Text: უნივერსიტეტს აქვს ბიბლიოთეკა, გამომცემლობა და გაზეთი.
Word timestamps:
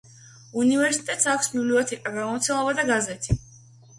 უნივერსიტეტს 0.61 1.27
აქვს 1.33 1.51
ბიბლიოთეკა, 1.57 2.13
გამომცემლობა 2.15 2.75
და 2.79 2.87
გაზეთი. 2.91 3.37